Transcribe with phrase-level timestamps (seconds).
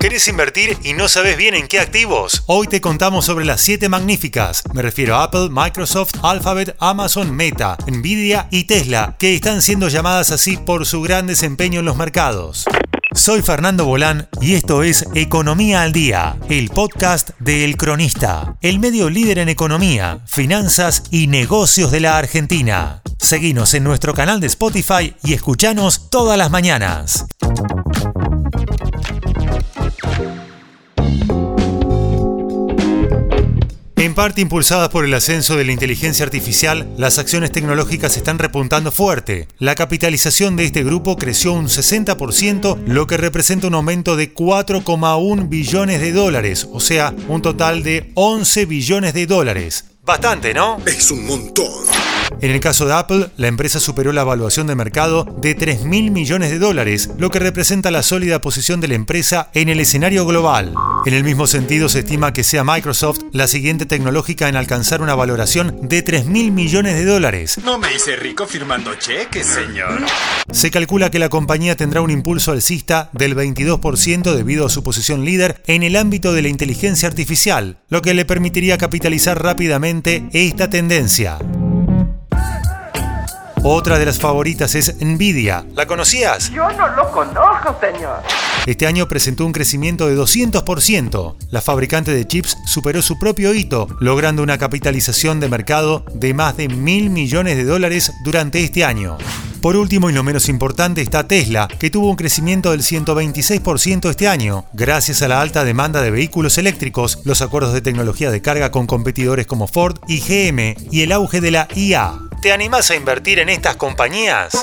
[0.00, 2.44] ¿Querés invertir y no sabes bien en qué activos?
[2.46, 4.62] Hoy te contamos sobre las 7 magníficas.
[4.72, 10.30] Me refiero a Apple, Microsoft, Alphabet, Amazon, Meta, Nvidia y Tesla, que están siendo llamadas
[10.30, 12.64] así por su gran desempeño en los mercados.
[13.12, 18.78] Soy Fernando Bolán y esto es Economía al Día, el podcast de El Cronista, el
[18.78, 23.02] medio líder en economía, finanzas y negocios de la Argentina.
[23.18, 27.26] Seguinos en nuestro canal de Spotify y escuchanos todas las mañanas.
[33.96, 38.92] En parte impulsadas por el ascenso de la inteligencia artificial, las acciones tecnológicas están repuntando
[38.92, 39.48] fuerte.
[39.58, 45.48] La capitalización de este grupo creció un 60%, lo que representa un aumento de 4,1
[45.48, 49.84] billones de dólares, o sea, un total de 11 billones de dólares.
[50.04, 50.78] Bastante, ¿no?
[50.86, 52.07] Es un montón.
[52.40, 56.10] En el caso de Apple, la empresa superó la evaluación de mercado de 3 mil
[56.12, 60.24] millones de dólares, lo que representa la sólida posición de la empresa en el escenario
[60.24, 60.72] global.
[61.04, 65.16] En el mismo sentido, se estima que sea Microsoft la siguiente tecnológica en alcanzar una
[65.16, 67.58] valoración de 3 mil millones de dólares.
[67.64, 70.04] No me hice rico firmando cheques, señor.
[70.52, 75.24] Se calcula que la compañía tendrá un impulso alcista del 22% debido a su posición
[75.24, 80.70] líder en el ámbito de la inteligencia artificial, lo que le permitiría capitalizar rápidamente esta
[80.70, 81.38] tendencia.
[83.62, 85.64] Otra de las favoritas es Nvidia.
[85.74, 86.50] ¿La conocías?
[86.50, 88.22] Yo no lo conozco, señor.
[88.66, 91.34] Este año presentó un crecimiento de 200%.
[91.50, 96.56] La fabricante de chips superó su propio hito, logrando una capitalización de mercado de más
[96.56, 99.18] de mil millones de dólares durante este año.
[99.60, 104.28] Por último y no menos importante está Tesla, que tuvo un crecimiento del 126% este
[104.28, 108.70] año, gracias a la alta demanda de vehículos eléctricos, los acuerdos de tecnología de carga
[108.70, 112.27] con competidores como Ford y GM y el auge de la IA.
[112.40, 114.56] ¿Te animás a invertir en estas compañías?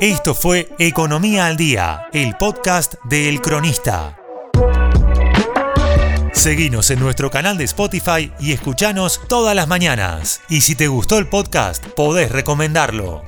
[0.00, 4.16] Esto fue Economía al Día, el podcast de El Cronista.
[6.32, 10.40] Seguinos en nuestro canal de Spotify y escuchanos todas las mañanas.
[10.48, 13.24] Y si te gustó el podcast, podés recomendarlo.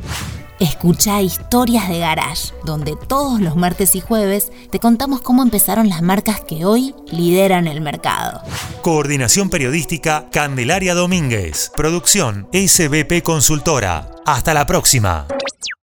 [0.62, 6.02] Escucha Historias de Garage, donde todos los martes y jueves te contamos cómo empezaron las
[6.02, 8.42] marcas que hoy lideran el mercado.
[8.80, 11.72] Coordinación Periodística Candelaria Domínguez.
[11.74, 14.08] Producción SBP Consultora.
[14.24, 15.26] Hasta la próxima.